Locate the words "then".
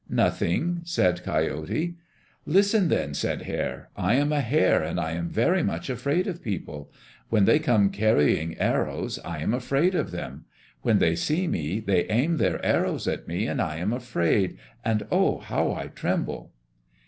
2.87-3.13